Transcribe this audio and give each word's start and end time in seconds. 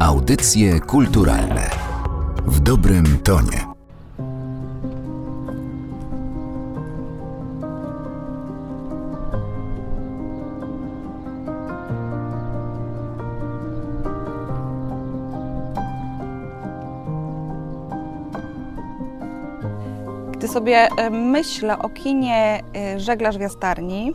Audycje 0.00 0.80
kulturalne 0.80 1.70
w 2.46 2.60
dobrym 2.60 3.18
tonie. 3.18 3.66
Gdy 20.32 20.48
sobie 20.48 20.88
e, 20.96 21.10
myślę 21.10 21.78
o 21.78 21.88
kinie 21.88 22.62
e, 22.76 23.00
Żeglarz 23.00 23.38
w 23.38 23.40
Jastarni, 23.40 24.12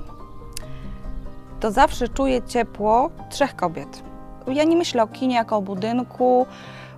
to 1.60 1.72
zawsze 1.72 2.08
czuję 2.08 2.42
ciepło 2.42 3.10
trzech 3.30 3.56
kobiet. 3.56 4.13
Ja 4.48 4.64
nie 4.64 4.76
myślę 4.76 5.04
o 5.04 5.08
kinie 5.08 5.36
jako 5.36 5.58
o 5.58 5.62
budynku, 5.62 6.48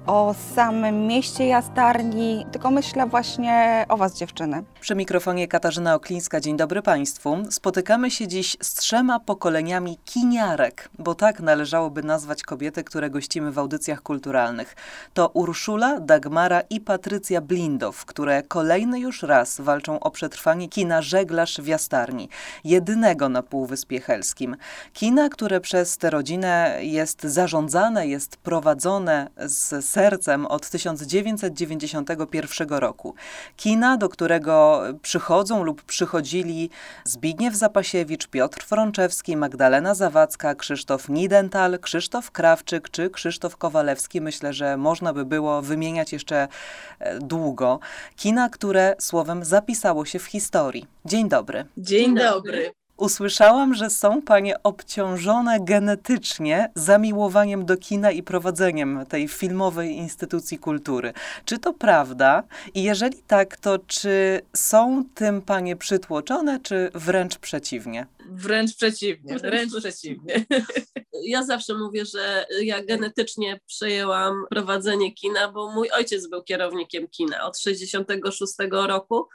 o 0.07 0.35
samym 0.55 1.07
mieście 1.07 1.47
Jastarni, 1.47 2.45
tylko 2.51 2.71
myślę 2.71 3.05
właśnie 3.05 3.85
o 3.89 3.97
Was, 3.97 4.17
dziewczyny. 4.17 4.63
Przy 4.81 4.95
mikrofonie 4.95 5.47
Katarzyna 5.47 5.95
Oklińska. 5.95 6.39
Dzień 6.39 6.57
dobry 6.57 6.81
Państwu. 6.81 7.37
Spotykamy 7.49 8.11
się 8.11 8.27
dziś 8.27 8.57
z 8.61 8.73
trzema 8.73 9.19
pokoleniami 9.19 9.97
kiniarek, 10.05 10.89
bo 10.99 11.15
tak 11.15 11.39
należałoby 11.39 12.03
nazwać 12.03 12.43
kobiety, 12.43 12.83
które 12.83 13.09
gościmy 13.09 13.51
w 13.51 13.59
audycjach 13.59 14.01
kulturalnych. 14.01 14.75
To 15.13 15.27
Urszula, 15.27 15.99
Dagmara 15.99 16.61
i 16.69 16.81
Patrycja 16.81 17.41
Blindow, 17.41 18.05
które 18.05 18.43
kolejny 18.43 18.99
już 18.99 19.23
raz 19.23 19.61
walczą 19.61 19.99
o 19.99 20.11
przetrwanie 20.11 20.69
kina 20.69 21.01
Żeglarz 21.01 21.57
w 21.57 21.67
Jastarni, 21.67 22.29
jedynego 22.63 23.29
na 23.29 23.43
Półwyspie 23.43 24.01
Helskim. 24.01 24.55
Kina, 24.93 25.29
które 25.29 25.61
przez 25.61 25.97
tę 25.97 26.09
rodzinę 26.09 26.79
jest 26.81 27.23
zarządzane, 27.23 28.07
jest 28.07 28.37
prowadzone 28.37 29.27
z 29.37 29.94
sercem 29.95 30.45
od 30.45 30.69
1991 30.69 32.69
roku. 32.69 33.15
Kina, 33.57 33.97
do 33.97 34.09
którego 34.09 34.83
przychodzą 35.01 35.63
lub 35.63 35.81
przychodzili 35.81 36.69
Zbigniew 37.03 37.55
Zapasiewicz, 37.55 38.27
Piotr 38.27 38.63
Frączewski, 38.63 39.37
Magdalena 39.37 39.95
Zawadzka, 39.95 40.55
Krzysztof 40.55 41.09
Nidental, 41.09 41.79
Krzysztof 41.79 42.31
Krawczyk 42.31 42.89
czy 42.89 43.09
Krzysztof 43.09 43.57
Kowalewski. 43.57 44.21
Myślę, 44.21 44.53
że 44.53 44.77
można 44.77 45.13
by 45.13 45.25
było 45.25 45.61
wymieniać 45.61 46.13
jeszcze 46.13 46.47
e, 46.99 47.19
długo. 47.19 47.79
Kina, 48.15 48.49
które 48.49 48.95
słowem 48.99 49.45
zapisało 49.45 50.05
się 50.05 50.19
w 50.19 50.25
historii. 50.25 50.85
Dzień 51.05 51.29
dobry. 51.29 51.65
Dzień 51.77 52.15
dobry. 52.15 52.84
Usłyszałam, 52.97 53.73
że 53.73 53.89
są 53.89 54.21
panie 54.21 54.63
obciążone 54.63 55.59
genetycznie 55.59 56.71
zamiłowaniem 56.75 57.65
do 57.65 57.77
kina 57.77 58.11
i 58.11 58.23
prowadzeniem 58.23 59.05
tej 59.09 59.27
filmowej 59.27 59.91
instytucji 59.91 60.59
kultury. 60.59 61.13
Czy 61.45 61.59
to 61.59 61.73
prawda? 61.73 62.43
I 62.73 62.83
jeżeli 62.83 63.17
tak, 63.27 63.57
to 63.57 63.79
czy 63.87 64.41
są 64.55 65.03
tym 65.15 65.41
panie 65.41 65.75
przytłoczone, 65.75 66.59
czy 66.59 66.91
wręcz 66.93 67.37
przeciwnie? 67.37 68.07
Wręcz 68.29 68.75
przeciwnie, 68.75 69.39
wręcz 69.39 69.75
przeciwnie. 69.77 70.45
Ja 71.23 71.43
zawsze 71.43 71.73
mówię, 71.73 72.05
że 72.05 72.45
ja 72.61 72.83
genetycznie 72.83 73.59
przejęłam 73.65 74.45
prowadzenie 74.49 75.13
kina, 75.13 75.51
bo 75.51 75.71
mój 75.71 75.91
ojciec 75.91 76.27
był 76.27 76.43
kierownikiem 76.43 77.07
kina 77.07 77.45
od 77.45 77.59
66 77.59 78.53
roku 78.71 79.27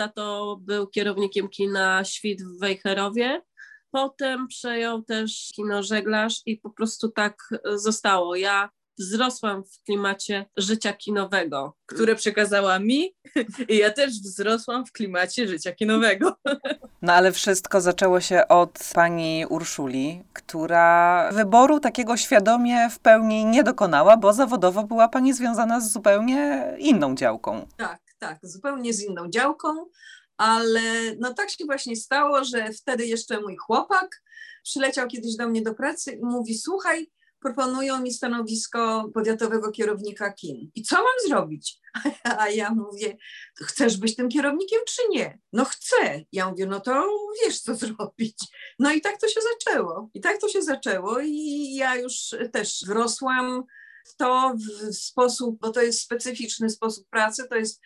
Tato 0.00 0.58
był 0.60 0.86
kierownikiem 0.86 1.48
kina 1.48 2.04
Świt 2.04 2.42
w 2.42 2.58
Wejherowie. 2.58 3.42
Potem 3.90 4.48
przejął 4.48 5.02
też 5.02 5.50
kino 5.56 5.82
Żeglarz 5.82 6.42
i 6.46 6.56
po 6.56 6.70
prostu 6.70 7.08
tak 7.08 7.48
zostało. 7.74 8.36
Ja 8.36 8.70
wzrosłam 8.98 9.64
w 9.64 9.82
klimacie 9.84 10.46
życia 10.56 10.92
kinowego. 10.92 11.76
Które 11.86 12.14
przekazała 12.14 12.78
mi 12.78 13.14
i 13.68 13.76
ja 13.76 13.90
też 13.90 14.10
wzrosłam 14.10 14.86
w 14.86 14.92
klimacie 14.92 15.48
życia 15.48 15.72
kinowego. 15.72 16.36
No 17.02 17.12
ale 17.12 17.32
wszystko 17.32 17.80
zaczęło 17.80 18.20
się 18.20 18.48
od 18.48 18.78
pani 18.94 19.46
Urszuli, 19.48 20.22
która 20.32 21.28
wyboru 21.32 21.80
takiego 21.80 22.16
świadomie 22.16 22.90
w 22.90 22.98
pełni 22.98 23.44
nie 23.44 23.62
dokonała, 23.62 24.16
bo 24.16 24.32
zawodowo 24.32 24.82
była 24.82 25.08
pani 25.08 25.32
związana 25.32 25.80
z 25.80 25.92
zupełnie 25.92 26.72
inną 26.78 27.14
działką. 27.14 27.66
Tak, 27.76 28.09
tak, 28.20 28.38
zupełnie 28.42 28.94
z 28.94 29.02
inną 29.02 29.30
działką, 29.30 29.86
ale 30.36 31.16
no 31.18 31.34
tak 31.34 31.50
się 31.50 31.64
właśnie 31.64 31.96
stało, 31.96 32.44
że 32.44 32.72
wtedy 32.72 33.06
jeszcze 33.06 33.40
mój 33.40 33.56
chłopak 33.56 34.22
przyleciał 34.62 35.08
kiedyś 35.08 35.36
do 35.36 35.48
mnie 35.48 35.62
do 35.62 35.74
pracy 35.74 36.12
i 36.12 36.24
mówi: 36.24 36.58
Słuchaj, 36.58 37.10
proponują 37.40 38.00
mi 38.00 38.12
stanowisko 38.12 39.10
powiatowego 39.14 39.72
kierownika 39.72 40.32
kin. 40.32 40.70
I 40.74 40.82
co 40.82 40.96
mam 40.96 41.28
zrobić? 41.28 41.78
A 42.38 42.48
ja 42.48 42.70
mówię, 42.70 43.16
chcesz 43.56 43.96
być 43.96 44.16
tym 44.16 44.28
kierownikiem 44.28 44.80
czy 44.88 45.02
nie? 45.10 45.38
No 45.52 45.64
chcę. 45.64 46.24
Ja 46.32 46.50
mówię, 46.50 46.66
no 46.66 46.80
to 46.80 47.08
wiesz 47.42 47.60
co 47.60 47.74
zrobić. 47.86 48.38
No 48.78 48.92
i 48.92 49.00
tak 49.00 49.20
to 49.20 49.28
się 49.28 49.40
zaczęło. 49.52 50.10
I 50.14 50.20
tak 50.20 50.40
to 50.40 50.48
się 50.48 50.62
zaczęło 50.62 51.20
i 51.20 51.74
ja 51.74 51.96
już 51.96 52.14
też 52.52 52.84
wrosłam 52.86 53.64
w 54.06 54.16
to 54.16 54.54
w 54.54 54.94
sposób, 54.94 55.58
bo 55.60 55.70
to 55.70 55.82
jest 55.82 56.00
specyficzny 56.00 56.70
sposób 56.70 57.08
pracy, 57.08 57.48
to 57.48 57.56
jest 57.56 57.80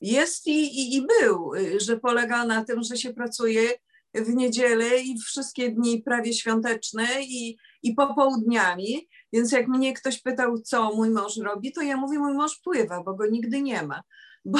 jest 0.00 0.46
i, 0.46 0.80
i, 0.80 0.96
i 0.96 1.06
był, 1.06 1.54
y, 1.54 1.80
że 1.80 2.00
polega 2.00 2.44
na 2.44 2.64
tym, 2.64 2.82
że 2.82 2.96
się 2.96 3.14
pracuje 3.14 3.68
w 4.14 4.34
niedzielę 4.34 4.98
i 4.98 5.18
wszystkie 5.18 5.70
dni 5.70 6.02
prawie 6.02 6.32
świąteczne 6.32 7.06
i, 7.22 7.56
i 7.82 7.94
popołudniami. 7.94 9.08
Więc 9.32 9.52
jak 9.52 9.68
mnie 9.68 9.94
ktoś 9.94 10.22
pytał, 10.22 10.58
co 10.58 10.94
mój 10.94 11.10
mąż 11.10 11.36
robi, 11.36 11.72
to 11.72 11.82
ja 11.82 11.96
mówię, 11.96 12.18
mój 12.18 12.34
mąż 12.34 12.60
pływa, 12.64 13.02
bo 13.02 13.14
go 13.14 13.26
nigdy 13.26 13.62
nie 13.62 13.82
ma, 13.82 14.02
bo, 14.44 14.58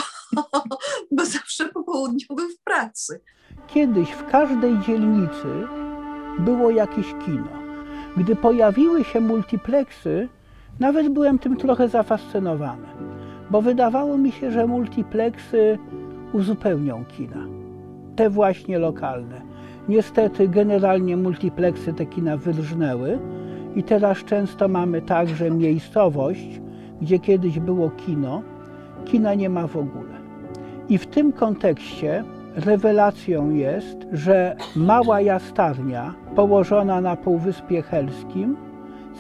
bo 1.11 1.25
zawsze 1.25 1.69
po 1.69 1.85
południu 1.85 2.27
był 2.37 2.49
w 2.49 2.61
pracy. 2.65 3.21
Kiedyś 3.67 4.11
w 4.11 4.31
każdej 4.31 4.79
dzielnicy 4.87 5.67
było 6.39 6.71
jakieś 6.71 7.07
kino. 7.27 7.59
Gdy 8.17 8.37
pojawiły 8.37 9.05
się 9.05 9.21
multiplexy, 9.21 10.29
nawet 10.81 11.09
byłem 11.09 11.39
tym 11.39 11.57
trochę 11.57 11.89
zafascynowany 11.89 13.18
bo 13.51 13.63
wydawało 13.63 14.19
mi 14.19 14.33
się, 14.33 14.51
że 14.51 14.67
multiplexy 14.67 15.79
uzupełnią 16.33 17.05
kina. 17.05 17.47
Te 18.17 18.31
właśnie 18.31 18.79
lokalne. 18.79 19.41
Niestety 19.89 20.49
generalnie 20.49 21.17
multiplexy 21.17 21.93
te 21.93 22.07
kina 22.07 22.37
wyrżnęły 22.37 23.19
i 23.77 23.83
teraz 23.83 24.19
często 24.25 24.69
mamy 24.69 25.03
także 25.03 25.51
miejscowość, 25.51 26.61
gdzie 27.01 27.19
kiedyś 27.19 27.59
było 27.59 27.91
kino, 27.91 28.43
kina 29.05 29.35
nie 29.35 29.51
ma 29.51 29.67
w 29.67 29.77
ogóle. 29.77 30.19
I 30.89 30.99
w 30.99 31.07
tym 31.07 31.33
kontekście 31.33 32.25
rewelacją 32.57 33.51
jest, 33.51 33.97
że 34.13 34.57
mała 34.77 35.21
jastarnia 35.21 36.15
położona 36.37 37.01
na 37.01 37.17
Półwyspie 37.17 37.83
Helskim 37.83 38.57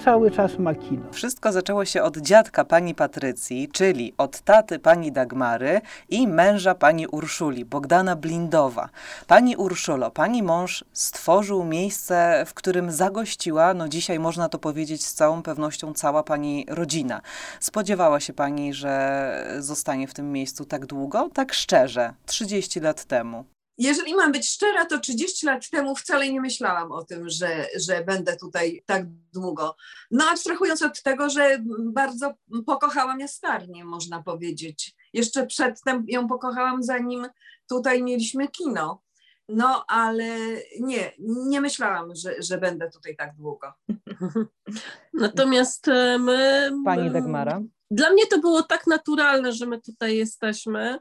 cały 0.04 0.31
czas 0.31 0.59
ma 0.59 0.75
kino. 0.75 1.12
Wszystko 1.12 1.53
zaczęło 1.53 1.84
się 1.84 2.03
od 2.03 2.16
dziadka 2.16 2.64
pani 2.64 2.94
Patrycji, 2.94 3.69
czyli 3.72 4.14
od 4.19 4.41
taty 4.41 4.78
pani 4.78 5.12
Dagmary 5.12 5.81
i 6.09 6.28
męża 6.28 6.75
pani 6.75 7.06
Urszuli, 7.06 7.64
Bogdana 7.64 8.16
Blindowa. 8.16 8.88
Pani 9.26 9.56
Urszulo, 9.56 10.10
pani 10.10 10.42
mąż 10.42 10.84
stworzył 10.92 11.64
miejsce, 11.64 12.44
w 12.47 12.54
którym 12.54 12.92
zagościła, 12.92 13.75
no 13.75 13.88
dzisiaj 13.88 14.19
można 14.19 14.48
to 14.48 14.58
powiedzieć 14.58 15.06
z 15.06 15.14
całą 15.14 15.42
pewnością, 15.42 15.94
cała 15.94 16.22
pani 16.22 16.66
rodzina. 16.69 17.20
Spodziewała 17.60 18.20
się 18.20 18.32
pani, 18.32 18.75
że 18.75 19.56
zostanie 19.58 20.08
w 20.08 20.14
tym 20.14 20.32
miejscu 20.32 20.64
tak 20.64 20.87
długo? 20.87 21.31
Tak 21.34 21.53
szczerze, 21.54 22.12
30 22.26 22.81
lat 22.81 23.04
temu 23.04 23.44
jeżeli 23.78 24.15
mam 24.15 24.33
być 24.33 24.49
szczera, 24.49 24.84
to 24.84 24.99
30 24.99 25.47
lat 25.47 25.71
temu 25.71 25.97
wcale 25.97 26.33
nie 26.33 26.41
myślałam 26.41 26.93
o 26.93 27.05
tym, 27.05 27.28
że, 27.28 27.66
że 27.77 28.05
będę 28.05 28.37
tutaj 28.37 28.83
tak 28.87 29.06
długo. 29.33 29.77
No 30.11 30.25
abstrahując 30.25 30.83
od 30.83 31.03
tego, 31.03 31.31
że 31.31 31.58
bardzo 31.81 32.35
pokochałam 32.67 33.20
jastarnię, 33.20 33.85
można 33.85 34.23
powiedzieć. 34.23 34.94
Jeszcze 35.12 35.47
przedtem 35.47 36.05
ją 36.08 36.29
pokochałam, 36.29 36.82
zanim 36.82 37.26
tutaj 37.69 38.02
mieliśmy 38.02 38.49
kino. 38.49 39.02
No, 39.49 39.85
ale 39.88 40.38
nie, 40.81 41.12
nie 41.19 41.61
myślałam, 41.61 42.14
że, 42.14 42.43
że 42.43 42.58
będę 42.58 42.91
tutaj 42.91 43.17
tak 43.17 43.37
długo. 43.37 43.73
Natomiast 45.12 45.88
e, 45.88 46.19
my. 46.19 46.70
Pani 46.85 47.11
Dagmara. 47.11 47.62
Dla 47.91 48.11
mnie 48.11 48.26
to 48.26 48.38
było 48.38 48.62
tak 48.62 48.87
naturalne, 48.87 49.52
że 49.52 49.67
my 49.67 49.81
tutaj 49.81 50.17
jesteśmy 50.17 50.99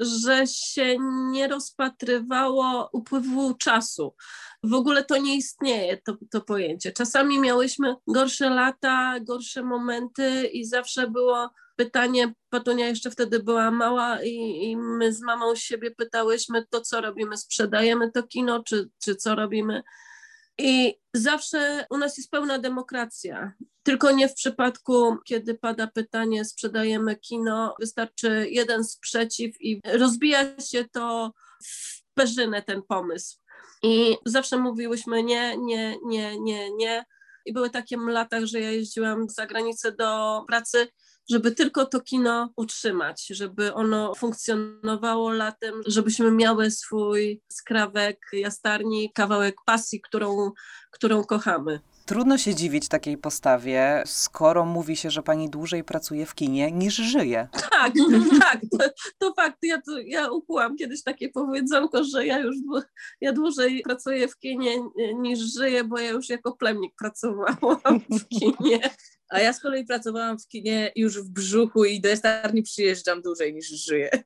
że 0.00 0.46
się 0.46 0.96
nie 1.30 1.48
rozpatrywało 1.48 2.88
upływu 2.92 3.54
czasu. 3.54 4.14
W 4.62 4.74
ogóle 4.74 5.04
to 5.04 5.16
nie 5.16 5.36
istnieje, 5.36 5.98
to, 6.04 6.16
to 6.30 6.40
pojęcie. 6.40 6.92
Czasami 6.92 7.40
miałyśmy 7.40 7.96
gorsze 8.06 8.50
lata, 8.50 9.20
gorsze 9.20 9.62
momenty 9.62 10.46
i 10.46 10.64
zawsze 10.64 11.10
było 11.10 11.50
pytanie, 11.76 12.34
Patunia 12.50 12.86
jeszcze 12.86 13.10
wtedy 13.10 13.42
była 13.42 13.70
mała 13.70 14.22
i, 14.22 14.62
i 14.62 14.76
my 14.76 15.12
z 15.12 15.22
mamą 15.22 15.54
siebie 15.54 15.90
pytałyśmy, 15.90 16.66
to 16.70 16.80
co 16.80 17.00
robimy, 17.00 17.36
sprzedajemy 17.36 18.10
to 18.12 18.22
kino, 18.22 18.62
czy, 18.64 18.90
czy 19.04 19.16
co 19.16 19.34
robimy? 19.34 19.82
I 20.60 20.94
zawsze 21.14 21.86
u 21.90 21.96
nas 21.96 22.18
jest 22.18 22.30
pełna 22.30 22.58
demokracja. 22.58 23.52
Tylko 23.82 24.12
nie 24.12 24.28
w 24.28 24.34
przypadku, 24.34 25.16
kiedy 25.24 25.54
pada 25.54 25.86
pytanie, 25.86 26.44
sprzedajemy 26.44 27.16
kino, 27.16 27.74
wystarczy 27.80 28.46
jeden 28.50 28.84
sprzeciw 28.84 29.60
i 29.60 29.80
rozbija 29.84 30.60
się 30.60 30.84
to 30.92 31.32
w 31.64 32.02
perzynę 32.14 32.62
ten 32.62 32.82
pomysł. 32.82 33.36
I 33.82 34.16
zawsze 34.26 34.56
mówiłyśmy 34.56 35.22
nie, 35.22 35.56
nie, 35.58 35.96
nie, 36.06 36.40
nie, 36.40 36.70
nie. 36.70 37.04
I 37.46 37.52
były 37.52 37.70
takie 37.70 37.96
lata, 37.96 38.46
że 38.46 38.60
ja 38.60 38.70
jeździłam 38.70 39.28
za 39.28 39.46
granicę 39.46 39.92
do 39.92 40.42
pracy 40.46 40.88
żeby 41.30 41.52
tylko 41.52 41.86
to 41.86 42.00
kino 42.00 42.52
utrzymać, 42.56 43.26
żeby 43.26 43.74
ono 43.74 44.14
funkcjonowało 44.14 45.32
latem, 45.32 45.74
żebyśmy 45.86 46.30
miały 46.30 46.70
swój 46.70 47.42
skrawek 47.48 48.18
jastarni, 48.32 49.12
kawałek 49.14 49.56
pasji, 49.66 50.00
którą, 50.00 50.50
którą 50.90 51.24
kochamy. 51.24 51.80
Trudno 52.10 52.38
się 52.38 52.54
dziwić 52.54 52.88
takiej 52.88 53.18
postawie, 53.18 54.02
skoro 54.06 54.64
mówi 54.64 54.96
się, 54.96 55.10
że 55.10 55.22
pani 55.22 55.50
dłużej 55.50 55.84
pracuje 55.84 56.26
w 56.26 56.34
kinie 56.34 56.72
niż 56.72 56.94
żyje. 56.94 57.48
Tak, 57.52 57.92
tak, 58.40 58.60
to, 58.70 58.78
to 59.18 59.34
fakt. 59.34 59.58
Ja, 59.62 59.82
to, 59.82 59.98
ja 59.98 60.30
ukułam 60.30 60.76
kiedyś 60.76 61.02
takie 61.02 61.28
powiedzonko, 61.28 62.04
że 62.04 62.26
ja 62.26 62.38
już 62.38 62.56
ja 63.20 63.32
dłużej 63.32 63.82
pracuję 63.82 64.28
w 64.28 64.38
kinie 64.38 64.76
niż 65.14 65.38
żyję, 65.38 65.84
bo 65.84 65.98
ja 65.98 66.10
już 66.10 66.28
jako 66.28 66.56
plemnik 66.56 66.94
pracowałam 66.98 68.00
w 68.10 68.28
kinie. 68.38 68.80
A 69.28 69.40
ja 69.40 69.52
z 69.52 69.60
kolei 69.60 69.84
pracowałam 69.84 70.38
w 70.38 70.48
kinie 70.48 70.92
już 70.96 71.22
w 71.22 71.28
brzuchu 71.28 71.84
i 71.84 72.00
do 72.00 72.08
jastarni 72.08 72.62
przyjeżdżam 72.62 73.22
dłużej 73.22 73.54
niż 73.54 73.66
żyję. 73.66 74.10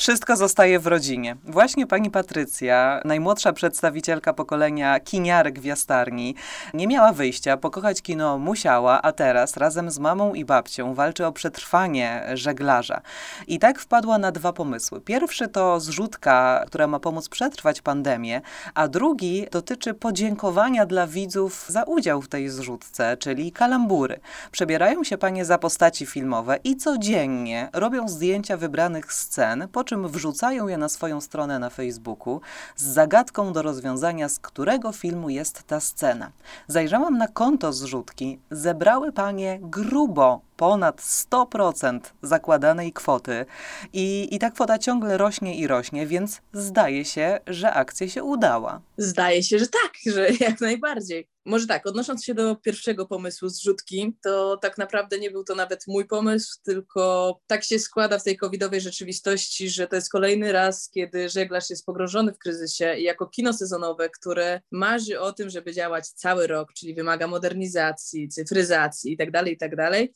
Wszystko 0.00 0.36
zostaje 0.36 0.78
w 0.78 0.86
rodzinie. 0.86 1.36
Właśnie 1.44 1.86
pani 1.86 2.10
Patrycja, 2.10 3.00
najmłodsza 3.04 3.52
przedstawicielka 3.52 4.32
pokolenia 4.32 5.00
kiniarek 5.00 5.60
w 5.60 5.64
jastarni, 5.64 6.34
nie 6.74 6.86
miała 6.86 7.12
wyjścia, 7.12 7.56
pokochać 7.56 8.02
kino 8.02 8.38
musiała, 8.38 9.02
a 9.02 9.12
teraz 9.12 9.56
razem 9.56 9.90
z 9.90 9.98
mamą 9.98 10.34
i 10.34 10.44
babcią 10.44 10.94
walczy 10.94 11.26
o 11.26 11.32
przetrwanie 11.32 12.22
żeglarza. 12.34 13.00
I 13.46 13.58
tak 13.58 13.78
wpadła 13.78 14.18
na 14.18 14.32
dwa 14.32 14.52
pomysły. 14.52 15.00
Pierwszy 15.00 15.48
to 15.48 15.80
zrzutka, 15.80 16.64
która 16.66 16.86
ma 16.86 17.00
pomóc 17.00 17.28
przetrwać 17.28 17.82
pandemię, 17.82 18.40
a 18.74 18.88
drugi 18.88 19.46
dotyczy 19.50 19.94
podziękowania 19.94 20.86
dla 20.86 21.06
widzów 21.06 21.66
za 21.68 21.82
udział 21.82 22.22
w 22.22 22.28
tej 22.28 22.48
zrzutce, 22.48 23.16
czyli 23.16 23.52
kalambury. 23.52 24.20
Przebierają 24.50 25.04
się 25.04 25.18
panie 25.18 25.44
za 25.44 25.58
postaci 25.58 26.06
filmowe 26.06 26.58
i 26.64 26.76
codziennie 26.76 27.68
robią 27.72 28.08
zdjęcia 28.08 28.56
wybranych 28.56 29.12
scen, 29.12 29.68
po 29.72 29.89
czym 29.90 30.08
wrzucają 30.08 30.68
je 30.68 30.78
na 30.78 30.88
swoją 30.88 31.20
stronę 31.20 31.58
na 31.58 31.70
Facebooku 31.70 32.40
z 32.76 32.84
zagadką 32.84 33.52
do 33.52 33.62
rozwiązania, 33.62 34.28
z 34.28 34.38
którego 34.38 34.92
filmu 34.92 35.30
jest 35.30 35.62
ta 35.62 35.80
scena. 35.80 36.30
Zajrzałam 36.68 37.18
na 37.18 37.28
konto 37.28 37.72
zrzutki, 37.72 38.38
zebrały 38.50 39.12
panie 39.12 39.58
grubo 39.62 40.40
ponad 40.60 41.00
100% 41.00 42.00
zakładanej 42.22 42.92
kwoty 42.92 43.46
i, 43.92 44.28
i 44.34 44.38
ta 44.38 44.50
kwota 44.50 44.78
ciągle 44.78 45.18
rośnie 45.18 45.56
i 45.56 45.66
rośnie, 45.66 46.06
więc 46.06 46.40
zdaje 46.52 47.04
się, 47.04 47.40
że 47.46 47.72
akcja 47.72 48.08
się 48.08 48.24
udała. 48.24 48.82
Zdaje 48.96 49.42
się, 49.42 49.58
że 49.58 49.66
tak, 49.66 49.92
że 50.14 50.28
jak 50.46 50.60
najbardziej. 50.60 51.28
Może 51.44 51.66
tak, 51.66 51.86
odnosząc 51.86 52.24
się 52.24 52.34
do 52.34 52.56
pierwszego 52.56 53.06
pomysłu 53.06 53.48
zrzutki, 53.48 54.16
to 54.22 54.56
tak 54.56 54.78
naprawdę 54.78 55.18
nie 55.18 55.30
był 55.30 55.44
to 55.44 55.54
nawet 55.54 55.86
mój 55.86 56.06
pomysł, 56.06 56.54
tylko 56.64 57.34
tak 57.46 57.64
się 57.64 57.78
składa 57.78 58.18
w 58.18 58.24
tej 58.24 58.36
covidowej 58.36 58.80
rzeczywistości, 58.80 59.70
że 59.70 59.86
to 59.86 59.96
jest 59.96 60.10
kolejny 60.10 60.52
raz, 60.52 60.90
kiedy 60.90 61.28
żeglarz 61.28 61.70
jest 61.70 61.86
pogrążony 61.86 62.32
w 62.32 62.38
kryzysie 62.38 62.94
i 62.98 63.02
jako 63.02 63.26
kino 63.26 63.52
sezonowe, 63.52 64.10
które 64.10 64.60
marzy 64.70 65.20
o 65.20 65.32
tym, 65.32 65.50
żeby 65.50 65.72
działać 65.72 66.08
cały 66.08 66.46
rok, 66.46 66.72
czyli 66.72 66.94
wymaga 66.94 67.26
modernizacji, 67.26 68.28
cyfryzacji 68.28 69.10
itd., 69.10 69.32
tak 69.32 69.46
itd., 69.46 69.76
tak 69.90 70.10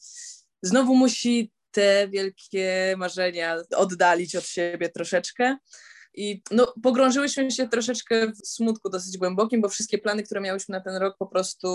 znowu 0.64 0.94
musi 0.94 1.52
te 1.70 2.08
wielkie 2.08 2.94
marzenia 2.96 3.56
oddalić 3.76 4.36
od 4.36 4.44
siebie 4.44 4.88
troszeczkę. 4.88 5.56
I 6.16 6.42
no, 6.50 6.74
pogrążyłyśmy 6.82 7.50
się 7.50 7.68
troszeczkę 7.68 8.32
w 8.32 8.46
smutku 8.46 8.90
dosyć 8.90 9.18
głębokim, 9.18 9.60
bo 9.60 9.68
wszystkie 9.68 9.98
plany, 9.98 10.22
które 10.22 10.40
miałyśmy 10.40 10.72
na 10.72 10.80
ten 10.80 10.96
rok, 10.96 11.16
po 11.18 11.26
prostu 11.26 11.68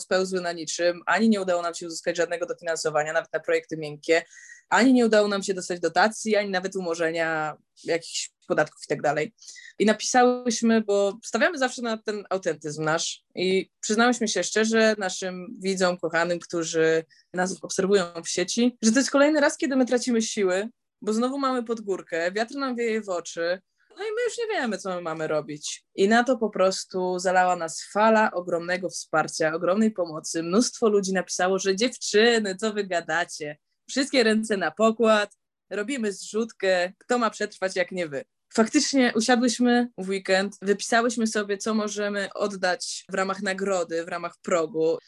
spełzły 0.00 0.40
na 0.40 0.52
niczym. 0.52 1.00
Ani 1.06 1.28
nie 1.28 1.40
udało 1.40 1.62
nam 1.62 1.74
się 1.74 1.86
uzyskać 1.86 2.16
żadnego 2.16 2.46
dofinansowania, 2.46 3.12
nawet 3.12 3.32
na 3.32 3.40
projekty 3.40 3.76
miękkie, 3.76 4.24
ani 4.68 4.92
nie 4.92 5.06
udało 5.06 5.28
nam 5.28 5.42
się 5.42 5.54
dostać 5.54 5.80
dotacji, 5.80 6.36
ani 6.36 6.50
nawet 6.50 6.76
umorzenia 6.76 7.56
jakichś 7.84 8.33
podatków 8.44 8.82
i 8.84 8.88
tak 8.88 9.02
dalej. 9.02 9.34
I 9.78 9.86
napisałyśmy, 9.86 10.80
bo 10.80 11.18
stawiamy 11.24 11.58
zawsze 11.58 11.82
na 11.82 11.98
ten 11.98 12.24
autentyzm 12.30 12.84
nasz 12.84 13.22
i 13.34 13.70
przyznałyśmy 13.80 14.28
się 14.28 14.44
szczerze 14.44 14.94
naszym 14.98 15.46
widzom, 15.60 15.98
kochanym, 15.98 16.38
którzy 16.38 17.04
nas 17.32 17.58
obserwują 17.62 18.04
w 18.24 18.28
sieci, 18.28 18.76
że 18.82 18.92
to 18.92 18.98
jest 18.98 19.10
kolejny 19.10 19.40
raz, 19.40 19.56
kiedy 19.56 19.76
my 19.76 19.86
tracimy 19.86 20.22
siły, 20.22 20.68
bo 21.02 21.12
znowu 21.12 21.38
mamy 21.38 21.62
podgórkę, 21.62 22.32
wiatr 22.32 22.54
nam 22.54 22.76
wieje 22.76 23.02
w 23.02 23.08
oczy, 23.08 23.60
no 23.98 24.04
i 24.04 24.08
my 24.14 24.22
już 24.28 24.38
nie 24.38 24.46
wiemy, 24.46 24.78
co 24.78 24.94
my 24.94 25.00
mamy 25.00 25.28
robić. 25.28 25.84
I 25.94 26.08
na 26.08 26.24
to 26.24 26.38
po 26.38 26.50
prostu 26.50 27.18
zalała 27.18 27.56
nas 27.56 27.88
fala 27.92 28.32
ogromnego 28.32 28.88
wsparcia, 28.88 29.54
ogromnej 29.54 29.90
pomocy. 29.90 30.42
Mnóstwo 30.42 30.88
ludzi 30.88 31.12
napisało, 31.12 31.58
że 31.58 31.76
dziewczyny, 31.76 32.56
co 32.56 32.72
wy 32.72 32.84
gadacie? 32.84 33.58
Wszystkie 33.88 34.24
ręce 34.24 34.56
na 34.56 34.70
pokład, 34.70 35.36
robimy 35.70 36.12
zrzutkę, 36.12 36.92
kto 36.98 37.18
ma 37.18 37.30
przetrwać 37.30 37.76
jak 37.76 37.92
nie 37.92 38.08
wy. 38.08 38.24
Faktycznie 38.56 39.12
usiadłyśmy 39.16 39.88
w 39.98 40.08
weekend, 40.08 40.56
wypisałyśmy 40.62 41.26
sobie, 41.26 41.58
co 41.58 41.74
możemy 41.74 42.32
oddać 42.34 43.04
w 43.10 43.14
ramach 43.14 43.42
nagrody, 43.42 44.04
w 44.04 44.08
ramach 44.08 44.36
progu. 44.42 44.98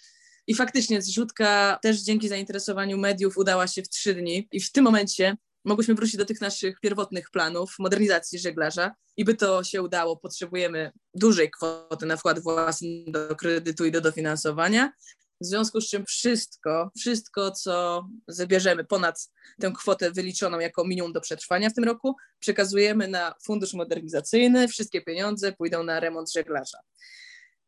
I 0.47 0.55
faktycznie 0.55 1.03
zrzutka 1.03 1.79
też 1.83 2.01
dzięki 2.01 2.29
zainteresowaniu 2.29 2.99
mediów 2.99 3.39
udała 3.39 3.67
się 3.67 3.83
w 3.83 3.89
trzy 3.89 4.15
dni. 4.15 4.49
I 4.53 4.61
w 4.61 4.73
tym 4.73 4.85
momencie 4.85 5.37
mogłyśmy 5.65 5.95
wrócić 5.95 6.17
do 6.17 6.25
tych 6.25 6.41
naszych 6.41 6.81
pierwotnych 6.81 7.31
planów 7.31 7.75
modernizacji 7.79 8.39
żeglarza 8.39 8.95
i 9.17 9.25
by 9.25 9.35
to 9.35 9.65
się 9.65 9.83
udało, 9.83 10.17
potrzebujemy 10.17 10.93
dużej 11.15 11.51
kwoty 11.51 12.07
na 12.07 12.17
wkład 12.17 12.39
własny 12.39 12.89
do 13.07 13.37
kredytu 13.37 13.85
i 13.85 13.91
do 13.91 14.01
dofinansowania. 14.01 14.93
W 15.41 15.47
związku 15.47 15.81
z 15.81 15.89
czym 15.91 16.07
wszystko, 16.07 16.91
wszystko, 16.97 17.51
co 17.51 18.07
zabierzemy 18.29 18.85
ponad 18.85 19.31
tę 19.61 19.73
kwotę 19.73 20.11
wyliczoną 20.11 20.59
jako 20.59 20.85
minimum 20.85 21.13
do 21.13 21.21
przetrwania 21.21 21.71
w 21.71 21.75
tym 21.75 21.85
roku, 21.85 22.17
przekazujemy 22.41 23.09
na 23.09 23.35
fundusz 23.45 23.75
modernizacyjny. 23.75 24.69
Wszystkie 24.69 25.03
pieniądze 25.03 25.53
pójdą 25.53 25.83
na 25.83 26.01
remont 26.01 26.33
żeglarza. 26.33 26.79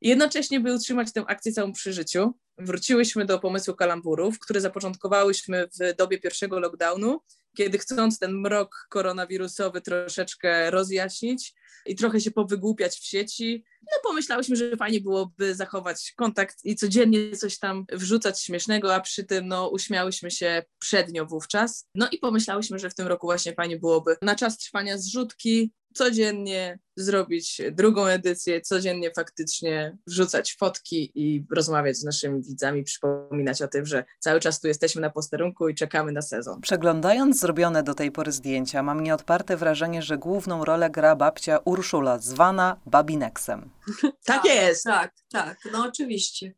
Jednocześnie, 0.01 0.61
by 0.61 0.75
utrzymać 0.75 1.13
tę 1.13 1.25
akcję 1.27 1.53
całą 1.53 1.73
przy 1.73 1.93
życiu, 1.93 2.35
wróciłyśmy 2.59 3.25
do 3.25 3.39
pomysłu 3.39 3.75
kalamburów, 3.75 4.39
które 4.39 4.61
zapoczątkowałyśmy 4.61 5.69
w 5.81 5.97
dobie 5.97 6.19
pierwszego 6.19 6.61
lockdownu, 6.61 7.21
kiedy 7.57 7.79
chcąc 7.79 8.19
ten 8.19 8.33
mrok 8.33 8.87
koronawirusowy 8.91 9.81
troszeczkę 9.81 10.71
rozjaśnić 10.71 11.55
i 11.87 11.97
trochę 11.97 12.21
się 12.21 12.31
powygłupiać 12.31 12.97
w 12.97 13.05
sieci, 13.05 13.65
no 13.83 13.99
pomyślałyśmy, 14.03 14.57
że 14.57 14.77
fajnie 14.77 15.01
byłoby 15.01 15.55
zachować 15.55 16.13
kontakt 16.17 16.57
i 16.65 16.77
codziennie 16.77 17.37
coś 17.37 17.59
tam 17.59 17.85
wrzucać 17.93 18.43
śmiesznego, 18.43 18.95
a 18.95 19.01
przy 19.01 19.25
tym 19.25 19.49
no 19.49 19.69
uśmiałyśmy 19.69 20.31
się 20.31 20.63
przednio 20.79 21.27
wówczas. 21.27 21.89
No 21.95 22.09
i 22.13 22.19
pomyślałyśmy, 22.19 22.79
że 22.79 22.91
w 22.91 22.95
tym 22.95 23.07
roku 23.07 23.27
właśnie 23.27 23.53
fajnie 23.53 23.79
byłoby 23.79 24.17
na 24.23 24.35
czas 24.35 24.59
trwania 24.59 24.99
zrzutki 24.99 25.73
codziennie 25.95 26.79
zrobić 26.97 27.61
drugą 27.73 28.07
edycję, 28.07 28.61
codziennie 28.61 29.11
faktycznie 29.17 29.97
wrzucać 30.07 30.57
fotki 30.57 31.13
i 31.15 31.47
rozmawiać 31.51 31.97
z 31.97 32.05
naszymi 32.05 32.43
widzami, 32.43 32.85
przypominać 32.85 33.63
o 33.63 33.69
tym, 33.69 33.87
że 33.87 34.05
cały 34.19 34.41
czas 34.41 34.61
tu 34.61 34.69
jesteśmy 34.69 35.01
na 35.01 35.11
posterunku 35.11 35.69
i 35.69 35.75
czekamy 35.75 36.13
na 36.13 36.23
sezon. 36.23 36.61
Przeglądając 36.61 37.41
zrobione 37.41 37.83
do 37.83 37.95
tej 37.95 38.13
pory 38.13 38.33
zdjęcia, 38.33 38.83
mam 38.83 39.03
nieodparte 39.03 39.57
wrażenie, 39.57 40.03
że 40.03 40.19
główną 40.19 40.65
rolę 40.65 40.91
gra 40.91 41.17
babcia 41.17 41.59
Urszula, 41.65 42.19
zwana 42.19 42.81
Babineksem. 42.87 43.71
tak 44.25 44.45
jest! 44.45 44.85
Tak, 44.85 45.15
tak, 45.33 45.59
no 45.73 45.85
oczywiście. 45.85 46.55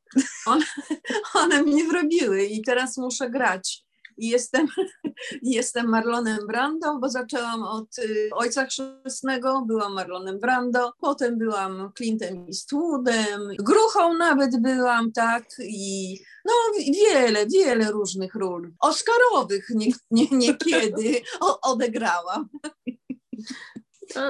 One, 0.46 0.64
one 1.34 1.62
mnie 1.62 1.84
wrobiły 1.88 2.44
i 2.44 2.62
teraz 2.62 2.96
muszę 2.96 3.30
grać 3.30 3.89
i 4.20 4.28
jestem, 4.28 4.66
jestem 5.42 5.88
Marlonem 5.88 6.46
Brando, 6.46 6.98
bo 7.00 7.08
zaczęłam 7.08 7.62
od 7.62 7.98
y, 7.98 8.30
Ojca 8.32 8.66
Chrzestnego, 8.66 9.64
byłam 9.66 9.94
Marlonem 9.94 10.38
Brando, 10.38 10.92
potem 11.00 11.38
byłam 11.38 11.92
Clintem 11.96 12.46
Eastwoodem, 12.46 13.40
Gruchą 13.58 14.14
nawet 14.14 14.62
byłam, 14.62 15.12
tak, 15.12 15.44
i 15.60 16.18
no 16.44 16.52
wiele, 16.92 17.46
wiele 17.46 17.90
różnych 17.92 18.34
ról, 18.34 18.72
Oscarowych 18.80 19.66
nie, 19.74 19.92
nie, 20.10 20.26
niekiedy 20.46 21.20
odegrałam. 21.62 22.48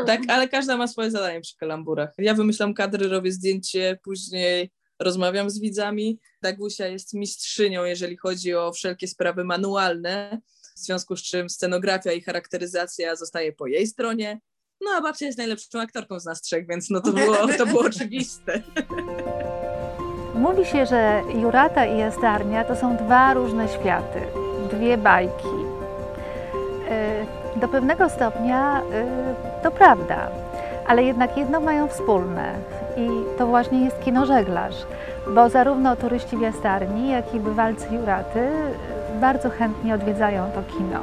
Tak, 0.07 0.21
ale 0.29 0.49
każda 0.49 0.77
ma 0.77 0.87
swoje 0.87 1.11
zadanie 1.11 1.41
przy 1.41 1.57
kalamburach. 1.57 2.15
Ja 2.19 2.35
wymyślam 2.35 2.75
kadry, 2.75 3.09
robię 3.09 3.33
zdjęcie, 3.33 3.99
później 4.05 4.71
rozmawiam 5.01 5.51
z 5.51 5.61
widzami. 5.61 6.19
Dagusia 6.43 6.87
jest 6.87 7.15
mistrzynią, 7.15 7.85
jeżeli 7.85 8.17
chodzi 8.17 8.55
o 8.55 8.73
wszelkie 8.73 9.09
sprawy 9.09 9.45
manualne, 9.45 10.41
w 10.77 10.79
związku 10.79 11.17
z 11.17 11.23
czym 11.23 11.51
scenografia 11.51 12.13
i 12.13 12.21
charakteryzacja 12.21 13.17
zostaje 13.17 13.53
po 13.53 13.67
jej 13.67 13.87
stronie. 13.87 14.41
No 14.81 14.91
a 14.97 15.01
babcia 15.01 15.27
jest 15.27 15.39
najlepszą 15.39 15.81
aktorką 15.81 16.21
z 16.21 16.25
nas 16.25 16.41
trzech, 16.41 16.67
więc 16.67 16.91
no 16.91 17.01
to 17.01 17.13
było, 17.13 17.49
to 17.59 17.67
było 17.67 17.81
oczywiste. 17.95 18.63
Mówi 20.35 20.67
się, 20.67 20.87
że 20.87 21.23
Jurata 21.43 21.87
i 21.87 21.99
Jastarnia 21.99 22.65
to 22.65 22.77
są 22.77 22.97
dwa 22.97 23.35
różne 23.35 23.69
światy, 23.69 24.21
dwie 24.71 24.99
bajki. 24.99 25.49
Y, 27.57 27.61
do 27.61 27.69
pewnego 27.69 28.09
stopnia 28.09 28.83
y, 28.83 29.63
to 29.63 29.71
prawda, 29.71 30.31
ale 30.87 31.05
jednak 31.05 31.37
jedno 31.37 31.61
mają 31.61 31.89
wspólne 31.89 32.80
i 33.01 33.39
to 33.39 33.47
właśnie 33.47 33.85
jest 33.85 34.01
kinożeglarz, 34.01 34.75
bo 35.35 35.49
zarówno 35.49 35.97
turyści 35.97 36.37
w 36.37 36.41
Jastarni, 36.41 37.11
jak 37.11 37.35
i 37.35 37.41
bywalcy 37.41 37.95
Juraty 37.95 38.39
y, 38.39 39.21
bardzo 39.21 39.51
chętnie 39.51 39.95
odwiedzają 39.95 40.51
to 40.55 40.63
kino. 40.79 41.01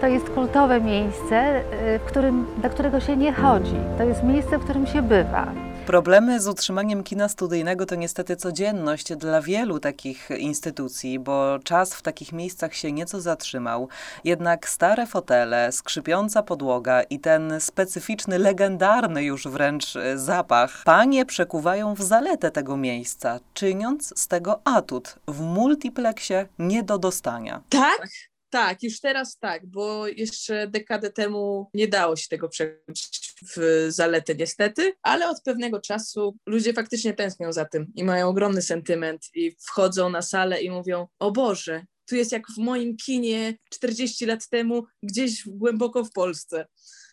To 0.00 0.06
jest 0.06 0.30
kultowe 0.30 0.80
miejsce, 0.80 1.60
w 1.98 2.04
którym, 2.06 2.46
do 2.62 2.70
którego 2.70 3.00
się 3.00 3.16
nie 3.16 3.32
chodzi. 3.32 3.76
To 3.98 4.04
jest 4.04 4.22
miejsce, 4.22 4.58
w 4.58 4.64
którym 4.64 4.86
się 4.86 5.02
bywa. 5.02 5.46
Problemy 5.86 6.40
z 6.40 6.48
utrzymaniem 6.48 7.02
kina 7.02 7.28
studyjnego 7.28 7.86
to 7.86 7.94
niestety 7.94 8.36
codzienność 8.36 9.16
dla 9.16 9.40
wielu 9.40 9.80
takich 9.80 10.30
instytucji, 10.38 11.18
bo 11.18 11.58
czas 11.64 11.94
w 11.94 12.02
takich 12.02 12.32
miejscach 12.32 12.74
się 12.74 12.92
nieco 12.92 13.20
zatrzymał. 13.20 13.88
Jednak 14.24 14.68
stare 14.68 15.06
fotele, 15.06 15.72
skrzypiąca 15.72 16.42
podłoga 16.42 17.02
i 17.02 17.20
ten 17.20 17.60
specyficzny, 17.60 18.38
legendarny 18.38 19.24
już 19.24 19.48
wręcz 19.48 19.94
zapach, 20.14 20.82
panie 20.84 21.26
przekuwają 21.26 21.94
w 21.94 22.02
zaletę 22.02 22.50
tego 22.50 22.76
miejsca, 22.76 23.38
czyniąc 23.54 24.12
z 24.20 24.28
tego 24.28 24.60
atut 24.64 25.14
w 25.28 25.40
multiplexie 25.40 26.46
nie 26.58 26.82
do 26.82 26.98
dostania. 26.98 27.62
Tak, 27.68 28.08
tak, 28.50 28.82
już 28.82 29.00
teraz 29.00 29.38
tak, 29.38 29.66
bo 29.66 30.08
jeszcze 30.08 30.68
dekadę 30.68 31.10
temu 31.10 31.70
nie 31.74 31.88
dało 31.88 32.16
się 32.16 32.28
tego 32.28 32.48
przełożyć 32.48 33.34
w 33.56 33.86
zaletę 33.88 34.34
niestety, 34.34 34.92
ale 35.02 35.28
od 35.28 35.42
pewnego 35.42 35.80
czasu 35.80 36.36
ludzie 36.46 36.72
faktycznie 36.72 37.14
tęsknią 37.14 37.52
za 37.52 37.64
tym 37.64 37.86
i 37.94 38.04
mają 38.04 38.28
ogromny 38.28 38.62
sentyment 38.62 39.26
i 39.34 39.56
wchodzą 39.60 40.10
na 40.10 40.22
salę 40.22 40.62
i 40.62 40.70
mówią, 40.70 41.06
o 41.18 41.30
Boże, 41.30 41.84
tu 42.06 42.16
jest 42.16 42.32
jak 42.32 42.46
w 42.56 42.58
moim 42.58 42.96
kinie 42.96 43.58
40 43.70 44.26
lat 44.26 44.48
temu, 44.48 44.84
gdzieś 45.02 45.48
głęboko 45.48 46.04
w 46.04 46.12
Polsce. 46.12 46.66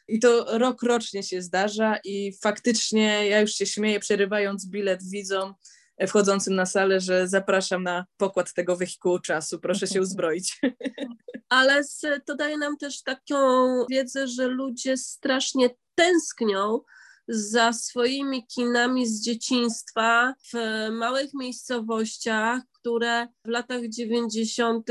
I 0.07 0.19
to 0.19 0.57
rok 0.57 0.83
rocznie 0.83 1.23
się 1.23 1.41
zdarza 1.41 1.99
i 2.03 2.33
faktycznie 2.41 3.27
ja 3.27 3.41
już 3.41 3.51
się 3.51 3.65
śmieję, 3.65 3.99
przerywając 3.99 4.69
bilet 4.69 5.09
widzom, 5.09 5.53
wchodzącym 6.07 6.55
na 6.55 6.65
salę, 6.65 6.99
że 6.99 7.27
zapraszam 7.27 7.83
na 7.83 8.05
pokład 8.17 8.53
tego 8.53 8.75
wehikułu 8.75 9.19
czasu, 9.19 9.59
proszę 9.59 9.87
się 9.87 10.01
uzbroić. 10.07 10.61
Ale 11.49 11.81
to 12.25 12.35
daje 12.35 12.57
nam 12.57 12.77
też 12.77 13.03
taką 13.03 13.35
wiedzę, 13.89 14.27
że 14.27 14.47
ludzie 14.47 14.97
strasznie 14.97 15.69
tęsknią 15.95 16.79
za 17.27 17.73
swoimi 17.73 18.47
kinami 18.47 19.07
z 19.07 19.21
dzieciństwa 19.21 20.33
w 20.53 20.87
małych 20.91 21.33
miejscowościach, 21.33 22.61
które 22.73 23.27
w 23.45 23.47
latach 23.47 23.81
90. 23.89 24.89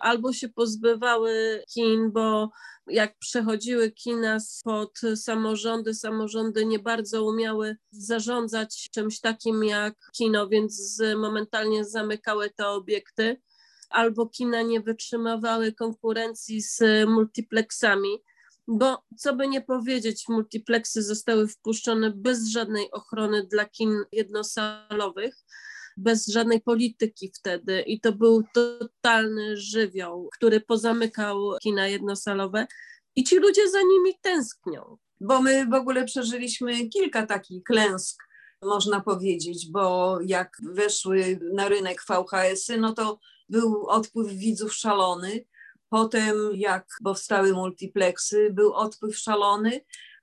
albo 0.00 0.32
się 0.32 0.48
pozbywały 0.48 1.64
kin, 1.74 2.12
bo 2.12 2.50
jak 2.86 3.18
przechodziły 3.18 3.90
kina 3.90 4.38
pod 4.64 5.00
samorządy, 5.16 5.94
samorządy 5.94 6.66
nie 6.66 6.78
bardzo 6.78 7.24
umiały 7.24 7.76
zarządzać 7.90 8.88
czymś 8.94 9.20
takim 9.20 9.64
jak 9.64 9.94
kino, 10.16 10.48
więc 10.48 11.02
momentalnie 11.16 11.84
zamykały 11.84 12.50
te 12.50 12.68
obiekty, 12.68 13.40
albo 13.90 14.26
kina 14.26 14.62
nie 14.62 14.80
wytrzymywały 14.80 15.72
konkurencji 15.72 16.62
z 16.62 16.80
multiplexami 17.08 18.22
bo 18.68 19.02
co 19.16 19.36
by 19.36 19.48
nie 19.48 19.60
powiedzieć, 19.60 20.24
multiplexy 20.28 21.02
zostały 21.02 21.48
wpuszczone 21.48 22.10
bez 22.10 22.48
żadnej 22.48 22.90
ochrony 22.90 23.46
dla 23.46 23.64
kin 23.64 24.04
jednosalowych, 24.12 25.34
bez 25.96 26.26
żadnej 26.26 26.60
polityki 26.60 27.32
wtedy. 27.38 27.80
I 27.80 28.00
to 28.00 28.12
był 28.12 28.42
totalny 28.54 29.56
żywioł, 29.56 30.28
który 30.36 30.60
pozamykał 30.60 31.56
kina 31.62 31.88
jednosalowe. 31.88 32.66
I 33.16 33.24
ci 33.24 33.38
ludzie 33.38 33.70
za 33.70 33.82
nimi 33.82 34.18
tęsknią. 34.22 34.96
Bo 35.20 35.42
my 35.42 35.66
w 35.66 35.74
ogóle 35.74 36.04
przeżyliśmy 36.04 36.88
kilka 36.88 37.26
takich 37.26 37.62
klęsk, 37.62 38.22
można 38.62 39.00
powiedzieć, 39.00 39.70
bo 39.70 40.18
jak 40.26 40.56
weszły 40.72 41.40
na 41.54 41.68
rynek 41.68 42.02
VHS-y, 42.08 42.76
no 42.76 42.92
to 42.92 43.18
był 43.48 43.86
odpływ 43.86 44.32
widzów 44.32 44.74
szalony, 44.74 45.44
Potem, 45.88 46.36
jak 46.54 46.86
powstały 47.04 47.52
multiplexy, 47.52 48.50
był 48.52 48.72
odpływ 48.74 49.18
szalony. 49.18 49.80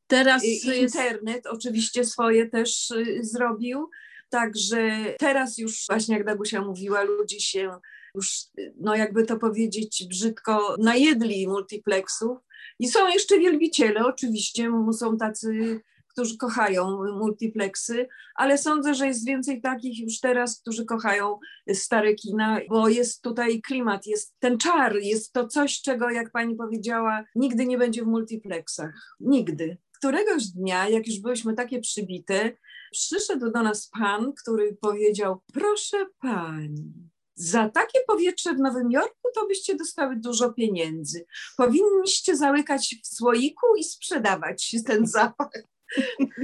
Teraz 0.08 0.44
internet 0.66 1.36
jest... 1.36 1.48
oczywiście 1.48 2.06
swoje 2.06 2.50
też 2.50 2.92
y, 2.92 3.20
zrobił. 3.22 3.90
Także 4.30 5.06
teraz 5.20 5.58
już, 5.58 5.86
właśnie 5.90 6.18
jak 6.18 6.26
Dagusia 6.26 6.62
mówiła, 6.62 7.04
ludzie 7.04 7.40
się 7.40 7.80
już, 8.16 8.44
no 8.80 8.96
jakby 8.96 9.26
to 9.26 9.38
powiedzieć 9.38 10.06
brzydko, 10.10 10.76
najedli 10.80 11.48
multiplexów. 11.48 12.38
I 12.80 12.88
są 12.88 13.08
jeszcze 13.08 13.40
wielbiciele, 13.40 14.06
oczywiście, 14.06 14.72
są 14.92 15.18
tacy 15.18 15.82
którzy 16.16 16.38
kochają 16.38 17.04
multiplexy, 17.20 18.08
ale 18.36 18.58
sądzę, 18.58 18.96
że 18.96 19.08
jest 19.08 19.26
więcej 19.26 19.62
takich 19.62 20.00
już 20.00 20.20
teraz, 20.20 20.60
którzy 20.62 20.86
kochają 20.86 21.40
stare 21.74 22.14
kina, 22.14 22.60
bo 22.70 22.90
jest 22.90 23.22
tutaj 23.22 23.62
klimat, 23.62 24.08
jest 24.08 24.36
ten 24.40 24.58
czar, 24.58 24.96
jest 24.96 25.34
to 25.34 25.48
coś, 25.48 25.82
czego, 25.82 26.10
jak 26.10 26.32
pani 26.32 26.56
powiedziała, 26.56 27.24
nigdy 27.36 27.66
nie 27.66 27.78
będzie 27.78 28.04
w 28.04 28.08
multiplexach. 28.08 29.16
Nigdy. 29.20 29.78
Któregoś 29.98 30.46
dnia, 30.48 30.90
jak 30.90 31.08
już 31.08 31.20
byliśmy 31.20 31.54
takie 31.54 31.80
przybite, 31.80 32.58
przyszedł 32.92 33.52
do 33.52 33.64
nas 33.64 33.90
pan, 34.00 34.34
który 34.34 34.78
powiedział: 34.82 35.42
Proszę 35.54 36.06
pani, 36.22 36.94
za 37.36 37.70
takie 37.70 38.00
powietrze 38.08 38.54
w 38.54 38.60
Nowym 38.60 38.92
Jorku 38.92 39.30
to 39.36 39.48
byście 39.48 39.76
dostały 39.76 40.16
dużo 40.16 40.54
pieniędzy. 40.54 41.26
Powinniście 41.58 42.38
zamykać 42.38 42.96
w 43.04 43.08
słoiku 43.08 43.68
i 43.80 43.84
sprzedawać 43.84 44.76
ten 44.86 45.08
zapach. 45.08 45.75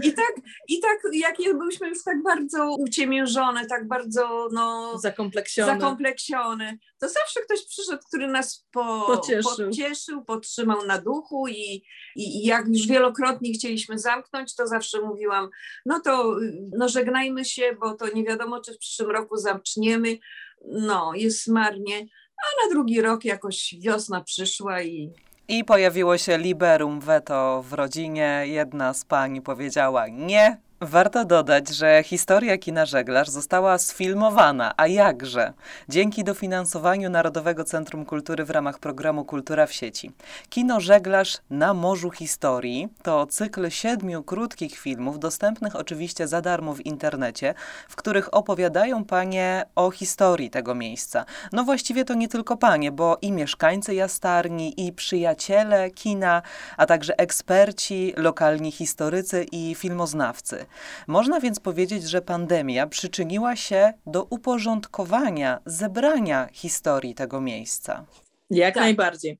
I 0.04 0.14
tak, 0.14 0.34
I 0.68 0.80
tak, 0.80 1.00
jak 1.14 1.36
byliśmy 1.58 1.90
już 1.90 2.04
tak 2.04 2.24
bardzo 2.24 2.76
uciemiężone, 2.80 3.66
tak 3.66 3.88
bardzo 3.88 4.50
no, 4.52 4.98
zakompleksione. 4.98 5.74
zakompleksione, 5.74 6.78
to 7.00 7.10
zawsze 7.10 7.42
ktoś 7.42 7.66
przyszedł, 7.66 8.04
który 8.08 8.28
nas 8.28 8.68
po, 8.72 9.04
pocieszył. 9.08 9.68
pocieszył, 9.68 10.26
podtrzymał 10.26 10.86
na 10.86 11.02
duchu 11.02 11.48
i, 11.48 11.84
i, 12.16 12.46
jak 12.46 12.68
już 12.68 12.88
wielokrotnie 12.88 13.54
chcieliśmy 13.54 14.00
zamknąć, 14.00 14.56
to 14.56 14.68
zawsze 14.68 15.02
mówiłam, 15.02 15.50
no 15.86 16.00
to 16.00 16.36
no 16.78 16.90
żegnajmy 16.90 17.46
się, 17.46 17.76
bo 17.80 17.94
to 17.94 18.14
nie 18.14 18.24
wiadomo, 18.24 18.62
czy 18.62 18.74
w 18.74 18.78
przyszłym 18.78 19.12
roku 19.12 19.38
zamkniemy. 19.38 20.18
No, 20.66 21.12
jest 21.16 21.48
marnie. 21.48 22.08
A 22.38 22.66
na 22.66 22.74
drugi 22.74 23.02
rok 23.02 23.26
jakoś 23.26 23.76
wiosna 23.80 24.24
przyszła 24.24 24.82
i 24.82 25.14
i 25.48 25.64
pojawiło 25.64 26.18
się 26.18 26.38
liberum 26.38 27.00
veto 27.00 27.64
w 27.64 27.74
rodzinie. 27.74 28.44
Jedna 28.46 28.94
z 28.94 29.06
pań 29.06 29.42
powiedziała 29.42 30.08
nie, 30.08 30.58
Warto 30.84 31.26
dodać, 31.26 31.70
że 31.70 32.04
historia 32.04 32.58
kina 32.58 32.86
Żeglarz 32.86 33.30
została 33.30 33.78
sfilmowana, 33.78 34.74
a 34.78 34.88
jakże, 34.88 35.54
dzięki 35.90 36.24
dofinansowaniu 36.24 37.10
Narodowego 37.10 37.64
Centrum 37.64 38.06
Kultury 38.06 38.46
w 38.46 38.50
ramach 38.50 38.80
programu 38.80 39.26
Kultura 39.26 39.66
w 39.68 39.74
sieci. 39.74 40.12
Kino 40.50 40.80
Żeglarz 40.80 41.38
na 41.50 41.74
Morzu 41.74 42.12
Historii 42.12 42.90
to 43.04 43.26
cykl 43.26 43.70
siedmiu 43.70 44.24
krótkich 44.24 44.78
filmów, 44.78 45.20
dostępnych 45.20 45.76
oczywiście 45.76 46.28
za 46.28 46.42
darmo 46.42 46.74
w 46.74 46.86
internecie, 46.86 47.54
w 47.90 47.96
których 47.96 48.34
opowiadają 48.34 49.06
panie 49.06 49.66
o 49.76 49.92
historii 49.92 50.50
tego 50.50 50.76
miejsca. 50.76 51.26
No 51.52 51.64
właściwie 51.64 52.06
to 52.06 52.14
nie 52.14 52.28
tylko 52.28 52.58
panie, 52.58 52.92
bo 52.92 53.18
i 53.22 53.32
mieszkańcy 53.32 53.96
Jastarni, 53.96 54.88
i 54.88 54.94
przyjaciele 54.94 55.92
kina, 55.92 56.42
a 56.78 56.86
także 56.86 57.20
eksperci, 57.20 58.14
lokalni 58.18 58.72
historycy 58.72 59.46
i 59.52 59.76
filmoznawcy. 59.76 60.66
Można 61.08 61.40
więc 61.40 61.60
powiedzieć, 61.60 62.04
że 62.04 62.22
pandemia 62.22 62.88
przyczyniła 62.88 63.56
się 63.56 63.94
do 64.06 64.24
uporządkowania, 64.24 65.60
zebrania 65.66 66.50
historii 66.54 67.16
tego 67.16 67.42
miejsca. 67.42 68.06
Jak 68.50 68.74
tak. 68.74 68.84
najbardziej. 68.84 69.40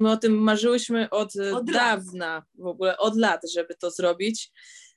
My 0.00 0.10
o 0.10 0.16
tym 0.16 0.32
marzyłyśmy 0.32 1.10
od, 1.10 1.32
od 1.54 1.70
dawna, 1.70 2.34
lat. 2.34 2.44
w 2.54 2.66
ogóle 2.66 2.98
od 2.98 3.16
lat, 3.16 3.40
żeby 3.54 3.74
to 3.74 3.90
zrobić. 3.90 4.52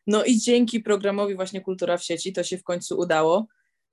No 0.08 0.24
i 0.24 0.38
dzięki 0.38 0.80
programowi 0.80 1.36
właśnie 1.36 1.62
Kultura 1.62 1.98
w 1.98 2.04
sieci 2.04 2.34
to 2.34 2.44
się 2.44 2.58
w 2.58 2.64
końcu 2.64 3.00
udało. 3.00 3.48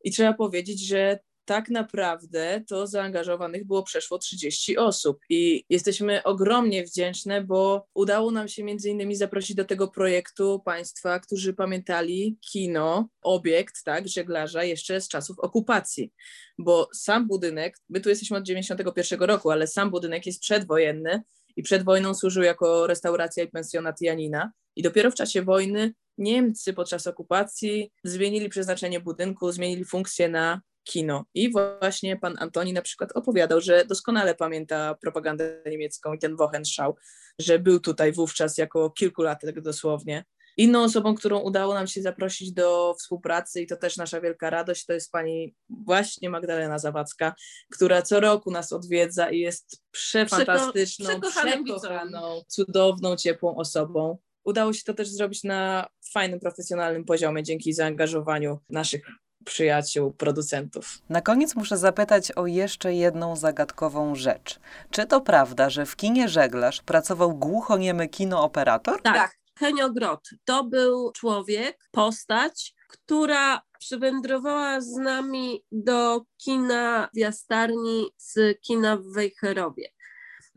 I 0.05 0.11
trzeba 0.11 0.33
powiedzieć, 0.33 0.87
że 0.87 1.19
tak 1.51 1.71
naprawdę 1.71 2.63
to 2.69 2.87
zaangażowanych 2.87 3.67
było 3.67 3.83
przeszło 3.83 4.19
30 4.19 4.77
osób 4.77 5.19
i 5.29 5.65
jesteśmy 5.69 6.23
ogromnie 6.23 6.85
wdzięczne, 6.85 7.45
bo 7.45 7.87
udało 7.95 8.31
nam 8.31 8.49
się 8.49 8.65
między 8.65 8.91
innymi 8.91 9.17
zaprosić 9.17 9.57
do 9.57 9.65
tego 9.65 9.89
projektu 9.89 10.63
państwa, 10.65 11.21
którzy 11.21 11.55
pamiętali 11.55 12.39
kino, 12.53 13.09
obiekt, 13.23 13.85
tak, 13.85 14.09
żeglarza 14.09 14.65
jeszcze 14.65 15.01
z 15.01 15.09
czasów 15.09 15.39
okupacji, 15.39 16.13
bo 16.59 16.89
sam 16.95 17.29
budynek, 17.29 17.77
my 17.89 18.01
tu 18.01 18.09
jesteśmy 18.09 18.37
od 18.37 18.45
91 18.45 19.21
roku, 19.21 19.51
ale 19.51 19.67
sam 19.67 19.91
budynek 19.91 20.27
jest 20.27 20.41
przedwojenny 20.41 21.23
i 21.57 21.63
przed 21.63 21.85
wojną 21.85 22.15
służył 22.15 22.43
jako 22.43 22.87
restauracja 22.87 23.45
i 23.45 23.49
pensjonat 23.49 24.01
Janina. 24.01 24.53
I 24.77 24.83
dopiero 24.83 25.11
w 25.11 25.15
czasie 25.15 25.43
wojny 25.43 25.95
Niemcy 26.19 26.73
podczas 26.73 27.07
okupacji 27.07 27.93
zmienili 28.05 28.49
przeznaczenie 28.49 29.01
budynku, 29.01 29.53
zmienili 29.53 29.85
funkcję 29.85 30.29
na 30.29 30.61
kino. 30.85 31.25
I 31.35 31.53
właśnie 31.53 32.17
pan 32.17 32.37
Antoni 32.39 32.73
na 32.73 32.83
przykład 32.83 33.13
opowiadał, 33.15 33.61
że 33.61 33.85
doskonale 33.85 34.35
pamięta 34.35 34.95
propagandę 34.95 35.63
niemiecką 35.67 36.13
i 36.13 36.19
ten 36.19 36.37
Wochenschau, 36.37 36.97
że 37.39 37.59
był 37.59 37.81
tutaj 37.81 38.13
wówczas 38.13 38.59
jako 38.59 38.91
kilkulatek 38.91 39.61
dosłownie. 39.61 40.25
Inną 40.57 40.83
osobą, 40.83 41.15
którą 41.15 41.39
udało 41.39 41.75
nam 41.75 41.87
się 41.87 42.03
zaprosić 42.03 42.53
do 42.53 42.95
współpracy 42.99 43.63
i 43.63 43.67
to 43.67 43.77
też 43.77 43.97
nasza 43.97 44.21
wielka 44.21 44.51
radość, 44.51 44.87
to 44.87 44.93
jest 44.93 45.13
pani 45.13 45.55
właśnie 45.69 46.31
Magdalena 46.31 46.79
Zawadzka, 46.79 47.35
która 47.73 48.03
co 48.03 48.21
roku 48.21 48.51
nas 48.51 48.73
odwiedza 48.73 49.31
i 49.31 49.39
jest 49.39 49.83
przefantastyczną, 49.91 51.21
przekochaną, 51.21 52.43
cudowną, 52.49 53.17
ciepłą 53.17 53.57
osobą. 53.57 54.19
Udało 54.45 54.73
się 54.73 54.85
to 54.85 54.95
też 54.95 55.09
zrobić 55.09 55.45
na 55.45 55.89
fajnym, 56.13 56.41
profesjonalnym 56.41 57.05
poziomie 57.05 57.43
dzięki 57.43 57.73
zaangażowaniu 57.73 58.59
naszych 58.71 59.03
przyjaciół, 59.51 60.13
producentów. 60.13 60.99
Na 61.09 61.21
koniec 61.21 61.55
muszę 61.55 61.77
zapytać 61.79 62.33
o 62.33 62.47
jeszcze 62.47 62.95
jedną 62.95 63.37
zagadkową 63.37 64.15
rzecz. 64.15 64.61
Czy 64.91 65.07
to 65.07 65.21
prawda, 65.21 65.71
że 65.71 65.87
w 65.87 65.97
kinie 65.97 66.29
Żeglarz 66.29 66.83
pracował 66.83 67.35
głuchoniemy 67.35 68.09
kinooperator? 68.09 69.03
Tak. 69.03 69.15
Tak. 69.15 69.37
Henio 69.59 69.91
Grot 69.91 70.29
to 70.45 70.65
był 70.65 71.13
człowiek, 71.13 71.79
postać, 71.91 72.75
która 72.89 73.63
przywędrowała 73.79 74.81
z 74.81 74.97
nami 74.97 75.65
do 75.73 76.21
kina 76.45 77.09
w 77.15 77.19
Jastarni 77.19 78.07
z 78.17 78.61
kina 78.61 78.97
w 78.97 79.03
Wejherowie. 79.15 79.89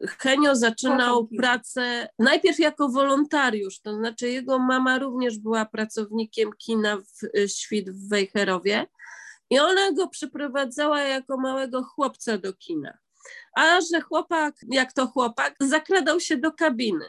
Henio 0.07 0.55
zaczynał 0.55 1.27
pracę 1.27 2.09
najpierw 2.19 2.59
jako 2.59 2.89
wolontariusz, 2.89 3.79
to 3.79 3.95
znaczy 3.95 4.29
jego 4.29 4.59
mama 4.59 4.99
również 4.99 5.37
była 5.37 5.65
pracownikiem 5.65 6.49
kina 6.57 6.97
w 6.97 7.37
y, 7.37 7.49
Świt 7.49 7.89
w 7.89 8.09
Wejherowie 8.09 8.87
i 9.49 9.59
ona 9.59 9.91
go 9.91 10.07
przyprowadzała 10.07 11.01
jako 11.01 11.37
małego 11.37 11.83
chłopca 11.83 12.37
do 12.37 12.53
kina. 12.53 12.97
A 13.55 13.81
że 13.81 14.01
chłopak, 14.01 14.55
jak 14.67 14.93
to 14.93 15.07
chłopak, 15.07 15.55
zakradał 15.59 16.19
się 16.19 16.37
do 16.37 16.51
kabiny. 16.51 17.05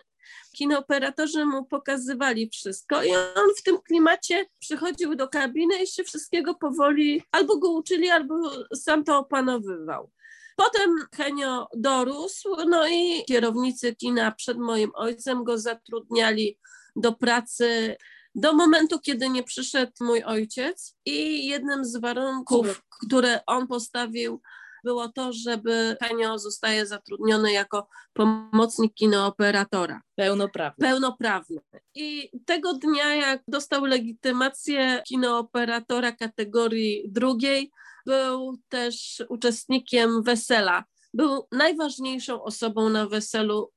Kinooperatorzy 0.56 1.44
mu 1.44 1.64
pokazywali 1.64 2.50
wszystko 2.50 3.02
i 3.02 3.10
on 3.16 3.54
w 3.58 3.62
tym 3.62 3.78
klimacie 3.78 4.46
przychodził 4.60 5.14
do 5.14 5.28
kabiny 5.28 5.82
i 5.82 5.86
się 5.86 6.04
wszystkiego 6.04 6.54
powoli 6.54 7.22
albo 7.32 7.58
go 7.58 7.70
uczyli, 7.70 8.10
albo 8.10 8.34
sam 8.74 9.04
to 9.04 9.18
opanowywał. 9.18 10.10
Potem 10.56 10.90
Henio 11.14 11.68
dorósł, 11.76 12.48
no 12.68 12.88
i 12.88 13.24
kierownicy 13.28 13.94
kina 13.94 14.30
przed 14.30 14.58
moim 14.58 14.90
ojcem 14.94 15.44
go 15.44 15.58
zatrudniali 15.58 16.58
do 16.96 17.12
pracy 17.12 17.96
do 18.34 18.52
momentu, 18.52 19.00
kiedy 19.00 19.28
nie 19.28 19.42
przyszedł 19.42 19.92
mój 20.00 20.22
ojciec 20.22 20.96
i 21.04 21.46
jednym 21.46 21.84
z 21.84 21.96
warunków, 21.96 22.82
które 23.06 23.40
on 23.46 23.66
postawił, 23.66 24.40
było 24.84 25.08
to, 25.08 25.32
żeby 25.32 25.96
Henio 26.02 26.38
zostaje 26.38 26.86
zatrudniony 26.86 27.52
jako 27.52 27.88
pomocnik 28.12 28.94
kinooperatora 28.94 30.00
Pełnoprawny. 30.14 30.88
pełnoprawny. 30.88 31.60
I 31.94 32.30
tego 32.46 32.74
dnia, 32.74 33.14
jak 33.14 33.42
dostał 33.48 33.84
legitymację 33.84 35.02
kinooperatora 35.08 36.12
kategorii 36.12 37.04
drugiej, 37.08 37.70
był 38.06 38.58
też 38.68 39.22
uczestnikiem 39.28 40.22
wesela. 40.22 40.84
Był 41.14 41.46
najważniejszą 41.52 42.42
osobą 42.42 42.88
na 42.90 43.06
weselu. 43.06 43.70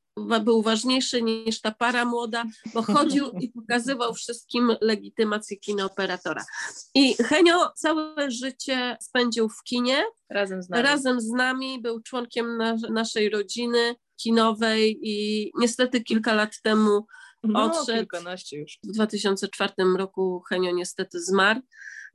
Był 0.44 0.62
ważniejszy 0.62 1.22
niż 1.22 1.62
ta 1.62 1.72
para 1.72 2.06
młoda, 2.06 2.44
bo 2.74 2.82
chodził 2.82 3.32
i 3.32 3.50
pokazywał 3.60 4.14
wszystkim 4.14 4.72
legitymację 4.82 5.58
kinooperatora. 5.58 6.46
I 6.96 7.16
Henio 7.24 7.72
całe 7.76 8.32
życie 8.32 8.98
spędził 9.02 9.50
w 9.50 9.64
kinie, 9.64 10.04
Razem 10.30 10.64
z 10.64 10.70
nami. 10.70 10.84
razem 10.84 11.22
z 11.22 11.30
nami, 11.30 11.82
był 11.82 12.02
członkiem 12.02 12.58
na, 12.58 12.76
naszej 12.90 13.30
rodziny 13.30 13.96
kinowej 14.22 15.00
i 15.02 15.52
niestety 15.60 16.04
kilka 16.04 16.34
lat 16.34 16.62
temu 16.64 17.06
no, 17.44 17.64
odszedł. 17.64 18.00
kilkanaście 18.00 18.58
już. 18.58 18.80
w 18.84 18.92
2004 18.92 19.74
roku 19.98 20.44
Henio 20.50 20.72
niestety 20.72 21.22
zmarł. 21.22 21.62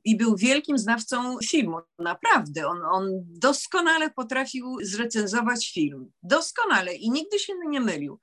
I 0.03 0.17
był 0.17 0.35
wielkim 0.35 0.77
znawcą 0.77 1.37
filmu. 1.49 1.77
Naprawdę, 1.99 2.67
on, 2.67 2.81
on 2.91 3.09
doskonale 3.25 4.09
potrafił 4.09 4.77
zrecenzować 4.81 5.71
film. 5.73 6.11
Doskonale 6.23 6.93
i 6.95 7.11
nigdy 7.11 7.39
się 7.39 7.53
nie 7.69 7.81
mylił. 7.81 8.19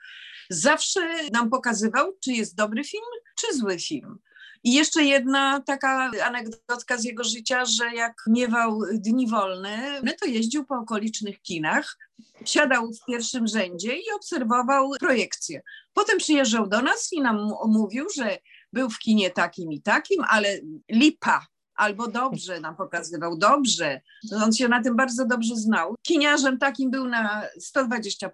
Zawsze 0.50 1.00
nam 1.32 1.50
pokazywał, 1.50 2.12
czy 2.24 2.32
jest 2.32 2.56
dobry 2.56 2.84
film, 2.84 3.04
czy 3.36 3.56
zły 3.56 3.78
film. 3.78 4.18
I 4.64 4.74
jeszcze 4.74 5.04
jedna 5.04 5.60
taka 5.66 6.10
anegdotka 6.24 6.98
z 6.98 7.04
jego 7.04 7.24
życia, 7.24 7.64
że 7.64 7.94
jak 7.94 8.14
miewał 8.26 8.80
dni 8.92 9.28
wolne, 9.28 10.00
to 10.20 10.26
jeździł 10.26 10.64
po 10.64 10.74
okolicznych 10.74 11.42
kinach, 11.42 11.96
siadał 12.44 12.92
w 12.92 13.04
pierwszym 13.06 13.46
rzędzie 13.46 13.96
i 13.96 14.12
obserwował 14.16 14.90
projekcje. 15.00 15.62
Potem 15.92 16.18
przyjeżdżał 16.18 16.68
do 16.68 16.82
nas 16.82 17.08
i 17.12 17.20
nam 17.20 17.52
mówił, 17.66 18.06
że 18.16 18.38
był 18.72 18.90
w 18.90 18.98
kinie 18.98 19.30
takim 19.30 19.72
i 19.72 19.82
takim, 19.82 20.24
ale 20.28 20.58
lipa, 20.90 21.46
albo 21.80 22.08
dobrze 22.08 22.60
nam 22.60 22.76
pokazywał, 22.76 23.36
dobrze. 23.36 24.00
On 24.44 24.52
się 24.52 24.68
na 24.68 24.82
tym 24.82 24.96
bardzo 24.96 25.26
dobrze 25.26 25.56
znał. 25.56 25.94
Kiniarzem 26.02 26.58
takim 26.58 26.90
był 26.90 27.08
na 27.08 27.42
120%. 27.76 28.28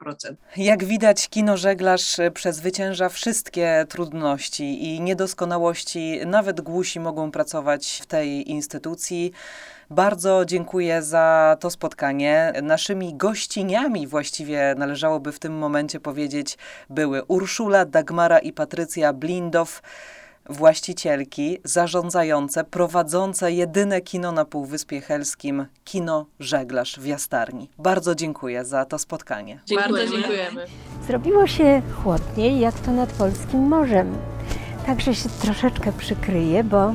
Jak 0.56 0.85
widać, 0.85 1.28
kino 1.28 1.56
Żeglarz 1.56 2.16
przezwycięża 2.35 3.09
wszystkie 3.09 3.87
trudności 3.88 4.85
i 4.85 5.00
niedoskonałości. 5.00 6.20
Nawet 6.26 6.61
głusi 6.61 7.00
mogą 7.00 7.30
pracować 7.30 8.00
w 8.02 8.06
tej 8.06 8.50
instytucji. 8.50 9.32
Bardzo 9.90 10.44
dziękuję 10.44 11.02
za 11.02 11.56
to 11.61 11.70
spotkanie. 11.70 12.52
Naszymi 12.62 13.14
gościniami 13.14 14.06
właściwie 14.06 14.74
należałoby 14.78 15.32
w 15.32 15.38
tym 15.38 15.59
momencie 15.59 16.00
powiedzieć 16.00 16.59
były 16.90 17.24
Urszula, 17.24 17.85
Dagmara 17.85 18.38
i 18.38 18.52
Patrycja 18.52 19.12
Blindow, 19.12 19.82
właścicielki, 20.48 21.59
zarządzające, 21.64 22.64
prowadzące 22.64 23.52
jedyne 23.52 24.00
kino 24.00 24.32
na 24.32 24.44
Półwyspie 24.44 25.00
Helskim, 25.00 25.66
kino 25.85 26.26
Żeglarz 26.40 26.96
w 27.00 27.06
Jastarni. 27.06 27.70
Bardzo 27.78 28.14
dziękuję 28.14 28.64
za 28.64 28.85
to 28.85 28.98
spotkanie. 28.98 29.61
Bardzo 29.76 29.98
Dziękujemy. 29.98 30.11
dziękujemy. 30.12 30.66
Zrobiło 31.06 31.46
się 31.46 31.82
chłodniej, 32.02 32.61
jak 32.61 32.74
to 32.74 32.92
nad 32.92 33.12
polskim 33.12 33.61
morzem. 33.61 34.18
Także 34.87 35.14
się 35.14 35.28
troszeczkę 35.28 35.92
przykryję, 35.92 36.64
bo, 36.64 36.94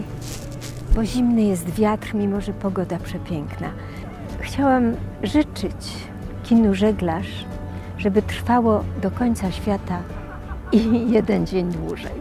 bo 0.96 1.06
zimny 1.06 1.42
jest 1.42 1.70
wiatr, 1.70 2.14
mimo 2.14 2.42
że 2.42 2.54
pogoda 2.54 2.98
przepiękna. 3.00 3.72
Chciałam 4.40 4.96
życzyć 5.24 5.76
kinu 6.44 6.76
Żeglarz, 6.76 7.46
żeby 7.98 8.22
trwało 8.22 8.84
do 9.02 9.12
końca 9.12 9.52
świata 9.52 10.04
i 10.72 11.02
jeden 11.16 11.48
dzień 11.48 11.72
dłużej. 11.72 12.21